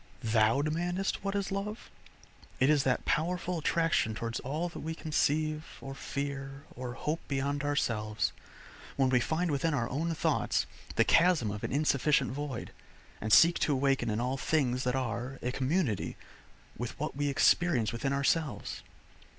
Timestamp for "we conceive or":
4.79-5.93